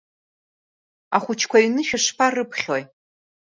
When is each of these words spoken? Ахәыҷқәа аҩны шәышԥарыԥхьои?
Ахәыҷқәа 1.15 1.57
аҩны 1.59 1.81
шәышԥарыԥхьои? 1.87 2.83